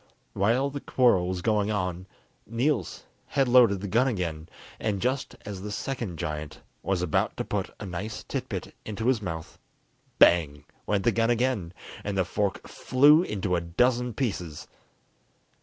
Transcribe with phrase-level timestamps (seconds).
[0.33, 2.07] While the quarrel was going on,
[2.47, 7.45] Niels had loaded the gun again, and just as the second giant was about to
[7.45, 9.59] put a nice tit bit into his mouth,
[10.17, 10.65] bang!
[10.87, 11.71] went the gun again,
[12.03, 14.67] and the fork flew into a dozen pieces.